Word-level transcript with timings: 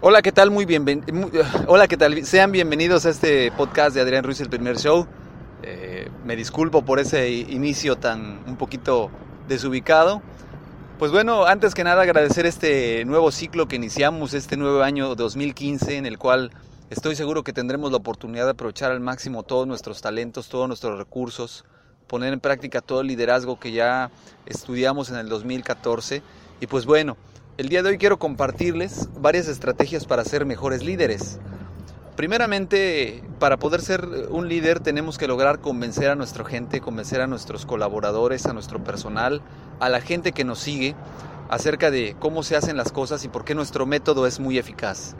Hola, 0.00 0.22
¿qué 0.22 0.32
tal? 0.32 0.50
Muy 0.50 0.64
bien. 0.64 0.84
Hola, 1.66 1.86
¿qué 1.86 1.96
tal? 1.96 2.24
Sean 2.24 2.52
bienvenidos 2.52 3.04
a 3.06 3.10
este 3.10 3.52
podcast 3.52 3.94
de 3.94 4.00
Adrián 4.00 4.24
Ruiz, 4.24 4.40
el 4.40 4.48
primer 4.48 4.78
show. 4.78 5.06
Eh, 5.62 6.10
me 6.24 6.36
disculpo 6.36 6.84
por 6.84 6.98
ese 7.00 7.30
inicio 7.30 7.96
tan 7.96 8.42
un 8.46 8.56
poquito 8.56 9.10
desubicado. 9.46 10.22
Pues 10.98 11.12
bueno, 11.12 11.44
antes 11.44 11.74
que 11.74 11.84
nada 11.84 12.02
agradecer 12.02 12.46
este 12.46 13.04
nuevo 13.04 13.30
ciclo 13.30 13.68
que 13.68 13.76
iniciamos, 13.76 14.34
este 14.34 14.56
nuevo 14.56 14.82
año 14.82 15.14
2015, 15.14 15.96
en 15.96 16.06
el 16.06 16.18
cual 16.18 16.50
estoy 16.90 17.16
seguro 17.16 17.42
que 17.42 17.52
tendremos 17.52 17.90
la 17.90 17.98
oportunidad 17.98 18.44
de 18.44 18.50
aprovechar 18.50 18.90
al 18.90 19.00
máximo 19.00 19.42
todos 19.42 19.66
nuestros 19.66 20.00
talentos, 20.02 20.48
todos 20.48 20.68
nuestros 20.68 20.98
recursos, 20.98 21.64
poner 22.06 22.32
en 22.32 22.40
práctica 22.40 22.80
todo 22.80 23.00
el 23.00 23.06
liderazgo 23.06 23.58
que 23.58 23.72
ya 23.72 24.10
estudiamos 24.46 25.10
en 25.10 25.16
el 25.16 25.28
2014. 25.28 26.22
Y 26.60 26.66
pues 26.66 26.84
bueno, 26.84 27.16
el 27.60 27.68
día 27.68 27.82
de 27.82 27.90
hoy 27.90 27.98
quiero 27.98 28.18
compartirles 28.18 29.10
varias 29.20 29.46
estrategias 29.46 30.06
para 30.06 30.24
ser 30.24 30.46
mejores 30.46 30.82
líderes. 30.82 31.38
Primeramente, 32.16 33.22
para 33.38 33.58
poder 33.58 33.82
ser 33.82 34.02
un 34.30 34.48
líder 34.48 34.80
tenemos 34.80 35.18
que 35.18 35.28
lograr 35.28 35.60
convencer 35.60 36.08
a 36.08 36.14
nuestra 36.14 36.42
gente, 36.46 36.80
convencer 36.80 37.20
a 37.20 37.26
nuestros 37.26 37.66
colaboradores, 37.66 38.46
a 38.46 38.54
nuestro 38.54 38.82
personal, 38.82 39.42
a 39.78 39.90
la 39.90 40.00
gente 40.00 40.32
que 40.32 40.42
nos 40.42 40.58
sigue 40.58 40.94
acerca 41.50 41.90
de 41.90 42.16
cómo 42.18 42.42
se 42.44 42.56
hacen 42.56 42.78
las 42.78 42.92
cosas 42.92 43.26
y 43.26 43.28
por 43.28 43.44
qué 43.44 43.54
nuestro 43.54 43.84
método 43.84 44.26
es 44.26 44.40
muy 44.40 44.56
eficaz. 44.56 45.14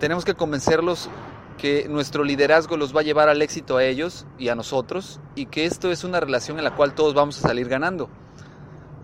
Tenemos 0.00 0.24
que 0.24 0.34
convencerlos 0.34 1.08
que 1.56 1.86
nuestro 1.88 2.24
liderazgo 2.24 2.76
los 2.76 2.96
va 2.96 3.02
a 3.02 3.04
llevar 3.04 3.28
al 3.28 3.42
éxito 3.42 3.76
a 3.76 3.84
ellos 3.84 4.26
y 4.40 4.48
a 4.48 4.56
nosotros 4.56 5.20
y 5.36 5.46
que 5.46 5.66
esto 5.66 5.92
es 5.92 6.02
una 6.02 6.18
relación 6.18 6.58
en 6.58 6.64
la 6.64 6.74
cual 6.74 6.94
todos 6.94 7.14
vamos 7.14 7.38
a 7.38 7.46
salir 7.46 7.68
ganando. 7.68 8.08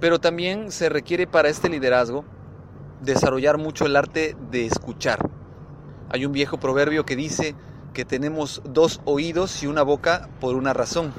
Pero 0.01 0.19
también 0.19 0.73
se 0.73 0.89
requiere 0.89 1.29
para 1.29 1.49
este 1.49 1.69
liderazgo 1.69 2.25
desarrollar 3.03 3.59
mucho 3.59 3.85
el 3.85 3.97
arte 3.97 4.37
de 4.51 4.67
escuchar. 4.67 5.19
Hay 6.09 6.25
un 6.25 6.33
viejo 6.33 6.59
proverbio 6.59 7.05
que 7.05 7.17
dice 7.17 7.55
que 7.93 8.05
tenemos 8.05 8.63
dos 8.65 9.01
oídos 9.05 9.63
y 9.63 9.67
una 9.67 9.83
boca 9.83 10.29
por 10.41 10.55
una 10.55 10.73
razón, 10.73 11.13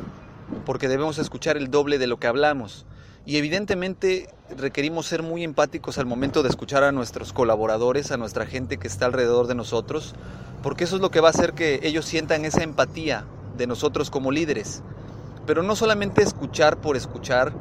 porque 0.65 0.87
debemos 0.87 1.19
escuchar 1.19 1.57
el 1.57 1.69
doble 1.69 1.97
de 1.97 2.07
lo 2.07 2.17
que 2.17 2.27
hablamos. 2.27 2.85
Y 3.25 3.37
evidentemente 3.37 4.29
requerimos 4.57 5.05
ser 5.05 5.23
muy 5.23 5.43
empáticos 5.43 5.97
al 5.97 6.05
momento 6.05 6.43
de 6.43 6.49
escuchar 6.49 6.83
a 6.83 6.91
nuestros 6.91 7.31
colaboradores, 7.31 8.11
a 8.11 8.17
nuestra 8.17 8.45
gente 8.45 8.77
que 8.77 8.87
está 8.87 9.05
alrededor 9.05 9.47
de 9.47 9.55
nosotros, 9.55 10.13
porque 10.61 10.83
eso 10.85 10.95
es 10.95 11.01
lo 11.01 11.11
que 11.11 11.21
va 11.21 11.27
a 11.27 11.31
hacer 11.31 11.53
que 11.53 11.79
ellos 11.83 12.05
sientan 12.05 12.45
esa 12.45 12.63
empatía 12.63 13.25
de 13.57 13.67
nosotros 13.67 14.09
como 14.09 14.31
líderes. 14.31 14.81
Pero 15.45 15.63
no 15.63 15.75
solamente 15.75 16.23
escuchar 16.23 16.77
por 16.81 16.97
escuchar, 16.97 17.53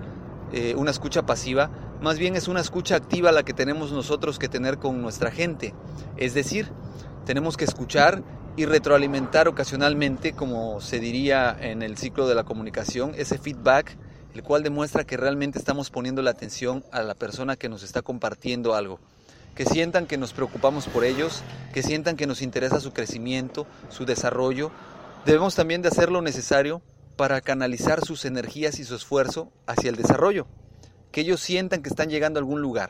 eh, 0.52 0.75
una 0.76 0.91
escucha 0.91 1.26
pasiva, 1.26 1.70
más 2.02 2.18
bien 2.18 2.34
es 2.34 2.48
una 2.48 2.60
escucha 2.60 2.96
activa 2.96 3.30
la 3.30 3.44
que 3.44 3.54
tenemos 3.54 3.92
nosotros 3.92 4.40
que 4.40 4.48
tener 4.48 4.78
con 4.78 5.00
nuestra 5.00 5.30
gente. 5.30 5.72
Es 6.16 6.34
decir, 6.34 6.68
tenemos 7.24 7.56
que 7.56 7.64
escuchar 7.64 8.24
y 8.56 8.66
retroalimentar 8.66 9.46
ocasionalmente, 9.46 10.32
como 10.32 10.80
se 10.80 10.98
diría 10.98 11.56
en 11.58 11.80
el 11.80 11.96
ciclo 11.96 12.26
de 12.26 12.34
la 12.34 12.42
comunicación, 12.42 13.12
ese 13.16 13.38
feedback, 13.38 13.96
el 14.34 14.42
cual 14.42 14.64
demuestra 14.64 15.04
que 15.04 15.16
realmente 15.16 15.60
estamos 15.60 15.90
poniendo 15.90 16.22
la 16.22 16.32
atención 16.32 16.84
a 16.90 17.04
la 17.04 17.14
persona 17.14 17.54
que 17.54 17.68
nos 17.68 17.84
está 17.84 18.02
compartiendo 18.02 18.74
algo. 18.74 18.98
Que 19.54 19.64
sientan 19.64 20.06
que 20.06 20.19
nos 20.19 20.32
preocupamos 20.32 20.88
por 20.88 21.04
ellos, 21.04 21.44
que 21.72 21.84
sientan 21.84 22.16
que 22.16 22.26
nos 22.26 22.42
interesa 22.42 22.80
su 22.80 22.92
crecimiento, 22.92 23.64
su 23.90 24.06
desarrollo. 24.06 24.72
Debemos 25.24 25.54
también 25.54 25.82
de 25.82 25.88
hacer 25.88 26.10
lo 26.10 26.20
necesario 26.20 26.82
para 27.16 27.40
canalizar 27.42 28.04
sus 28.04 28.24
energías 28.24 28.80
y 28.80 28.84
su 28.84 28.96
esfuerzo 28.96 29.52
hacia 29.66 29.90
el 29.90 29.96
desarrollo 29.96 30.48
que 31.12 31.20
ellos 31.20 31.40
sientan 31.40 31.82
que 31.82 31.90
están 31.90 32.08
llegando 32.08 32.38
a 32.38 32.42
algún 32.42 32.62
lugar, 32.62 32.88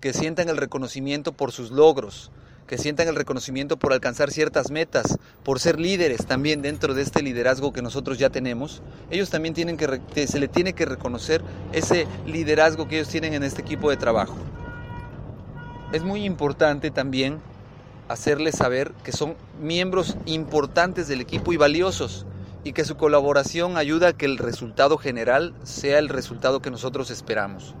que 0.00 0.12
sientan 0.12 0.48
el 0.48 0.58
reconocimiento 0.58 1.32
por 1.32 1.52
sus 1.52 1.70
logros, 1.70 2.30
que 2.66 2.78
sientan 2.78 3.08
el 3.08 3.16
reconocimiento 3.16 3.78
por 3.78 3.92
alcanzar 3.92 4.30
ciertas 4.30 4.70
metas, 4.70 5.18
por 5.42 5.58
ser 5.58 5.80
líderes 5.80 6.26
también 6.26 6.62
dentro 6.62 6.94
de 6.94 7.02
este 7.02 7.22
liderazgo 7.22 7.72
que 7.72 7.82
nosotros 7.82 8.18
ya 8.18 8.28
tenemos. 8.28 8.82
Ellos 9.10 9.30
también 9.30 9.54
tienen 9.54 9.76
que, 9.76 10.26
se 10.26 10.38
le 10.38 10.48
tiene 10.48 10.74
que 10.74 10.84
reconocer 10.84 11.42
ese 11.72 12.06
liderazgo 12.26 12.88
que 12.88 12.96
ellos 12.96 13.08
tienen 13.08 13.34
en 13.34 13.42
este 13.42 13.62
equipo 13.62 13.88
de 13.88 13.96
trabajo. 13.96 14.36
Es 15.92 16.02
muy 16.02 16.24
importante 16.24 16.90
también 16.90 17.38
hacerles 18.08 18.56
saber 18.56 18.92
que 19.02 19.12
son 19.12 19.34
miembros 19.60 20.16
importantes 20.26 21.08
del 21.08 21.20
equipo 21.20 21.52
y 21.52 21.56
valiosos 21.56 22.26
y 22.66 22.72
que 22.72 22.84
su 22.84 22.96
colaboración 22.96 23.76
ayuda 23.76 24.08
a 24.08 24.12
que 24.14 24.26
el 24.26 24.38
resultado 24.38 24.98
general 24.98 25.54
sea 25.62 26.00
el 26.00 26.08
resultado 26.08 26.60
que 26.60 26.72
nosotros 26.72 27.12
esperamos. 27.12 27.76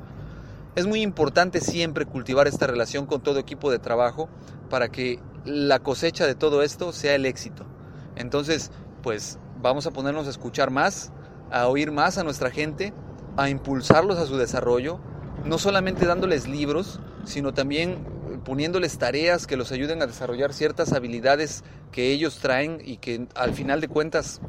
Es 0.76 0.86
muy 0.86 1.02
importante 1.02 1.60
siempre 1.60 2.06
cultivar 2.06 2.46
esta 2.46 2.68
relación 2.68 3.04
con 3.06 3.20
todo 3.20 3.40
equipo 3.40 3.72
de 3.72 3.80
trabajo 3.80 4.28
para 4.70 4.88
que 4.88 5.18
la 5.44 5.80
cosecha 5.80 6.24
de 6.24 6.36
todo 6.36 6.62
esto 6.62 6.92
sea 6.92 7.16
el 7.16 7.26
éxito. 7.26 7.66
Entonces, 8.14 8.70
pues 9.02 9.40
vamos 9.60 9.88
a 9.88 9.90
ponernos 9.90 10.28
a 10.28 10.30
escuchar 10.30 10.70
más, 10.70 11.10
a 11.50 11.66
oír 11.66 11.90
más 11.90 12.16
a 12.16 12.22
nuestra 12.22 12.52
gente, 12.52 12.94
a 13.36 13.48
impulsarlos 13.50 14.18
a 14.18 14.26
su 14.26 14.36
desarrollo, 14.36 15.00
no 15.44 15.58
solamente 15.58 16.06
dándoles 16.06 16.46
libros, 16.46 17.00
sino 17.24 17.52
también 17.52 18.06
poniéndoles 18.44 18.98
tareas 18.98 19.48
que 19.48 19.56
los 19.56 19.72
ayuden 19.72 20.00
a 20.00 20.06
desarrollar 20.06 20.54
ciertas 20.54 20.92
habilidades 20.92 21.64
que 21.90 22.12
ellos 22.12 22.38
traen 22.38 22.80
y 22.84 22.98
que 22.98 23.26
al 23.34 23.52
final 23.52 23.80
de 23.80 23.88
cuentas 23.88 24.40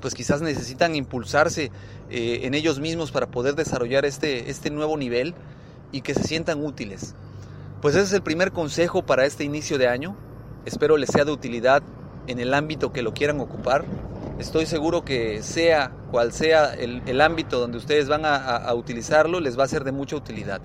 pues 0.00 0.14
quizás 0.14 0.42
necesitan 0.42 0.96
impulsarse 0.96 1.70
eh, 2.10 2.40
en 2.42 2.54
ellos 2.54 2.80
mismos 2.80 3.10
para 3.12 3.26
poder 3.30 3.54
desarrollar 3.54 4.04
este, 4.04 4.50
este 4.50 4.70
nuevo 4.70 4.96
nivel 4.96 5.34
y 5.92 6.00
que 6.00 6.14
se 6.14 6.22
sientan 6.22 6.64
útiles. 6.64 7.14
Pues 7.80 7.94
ese 7.94 8.04
es 8.04 8.12
el 8.12 8.22
primer 8.22 8.52
consejo 8.52 9.04
para 9.04 9.24
este 9.24 9.44
inicio 9.44 9.78
de 9.78 9.88
año. 9.88 10.16
Espero 10.66 10.96
les 10.96 11.10
sea 11.10 11.24
de 11.24 11.32
utilidad 11.32 11.82
en 12.26 12.38
el 12.38 12.52
ámbito 12.54 12.92
que 12.92 13.02
lo 13.02 13.14
quieran 13.14 13.40
ocupar. 13.40 13.84
Estoy 14.38 14.66
seguro 14.66 15.04
que 15.04 15.42
sea 15.42 15.92
cual 16.10 16.32
sea 16.32 16.74
el, 16.74 17.20
ámbito 17.20 17.60
donde 17.60 17.78
ustedes 17.78 18.08
van 18.08 18.22
a 18.24 18.72
utilizarlo, 18.74 19.40
les 19.40 19.58
va 19.58 19.64
a 19.64 19.68
ser 19.68 19.84
de 19.84 19.92
mucha 19.92 20.16
utilidad. 20.16 20.60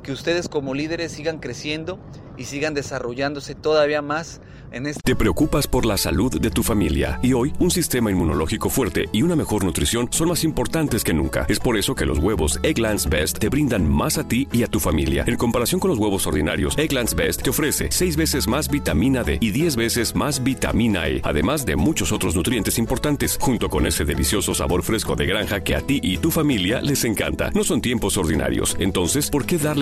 Que 0.00 0.12
ustedes 0.12 0.48
como 0.48 0.74
líderes 0.74 1.12
sigan 1.12 1.38
creciendo 1.38 1.98
y 2.38 2.44
sigan 2.44 2.74
desarrollándose 2.74 3.54
todavía 3.54 4.00
más 4.00 4.40
este 4.72 5.02
Te 5.04 5.16
preocupas 5.16 5.66
por 5.66 5.84
la 5.84 5.98
salud 5.98 6.40
de 6.40 6.50
tu 6.50 6.62
familia 6.62 7.18
y 7.22 7.34
hoy 7.34 7.52
un 7.58 7.70
sistema 7.70 8.10
inmunológico 8.10 8.70
fuerte 8.70 9.06
y 9.12 9.22
una 9.22 9.36
mejor 9.36 9.64
nutrición 9.64 10.08
son 10.10 10.28
más 10.28 10.44
importantes 10.44 11.04
que 11.04 11.12
nunca. 11.12 11.44
Es 11.48 11.58
por 11.58 11.76
eso 11.76 11.94
que 11.94 12.06
los 12.06 12.18
huevos 12.18 12.58
Egglands 12.62 13.08
Best 13.08 13.38
te 13.38 13.48
brindan 13.48 13.88
más 13.88 14.16
a 14.16 14.26
ti 14.26 14.48
y 14.50 14.62
a 14.62 14.66
tu 14.66 14.80
familia. 14.80 15.24
En 15.26 15.36
comparación 15.36 15.78
con 15.78 15.90
los 15.90 15.98
huevos 15.98 16.26
ordinarios, 16.26 16.76
Egglands 16.78 17.14
Best 17.14 17.42
te 17.42 17.50
ofrece 17.50 17.88
6 17.90 18.16
veces 18.16 18.48
más 18.48 18.70
vitamina 18.70 19.22
D 19.22 19.38
y 19.40 19.50
10 19.50 19.76
veces 19.76 20.14
más 20.14 20.42
vitamina 20.42 21.06
E, 21.06 21.20
además 21.22 21.66
de 21.66 21.76
muchos 21.76 22.12
otros 22.12 22.34
nutrientes 22.34 22.78
importantes, 22.78 23.36
junto 23.38 23.68
con 23.68 23.86
ese 23.86 24.04
delicioso 24.04 24.54
sabor 24.54 24.82
fresco 24.82 25.16
de 25.16 25.26
granja 25.26 25.62
que 25.62 25.76
a 25.76 25.82
ti 25.82 26.00
y 26.02 26.16
tu 26.16 26.30
familia 26.30 26.80
les 26.80 27.04
encanta. 27.04 27.50
No 27.50 27.62
son 27.62 27.82
tiempos 27.82 28.16
ordinarios, 28.16 28.76
entonces, 28.80 29.28
¿por 29.28 29.44
qué 29.44 29.58
darle 29.58 29.81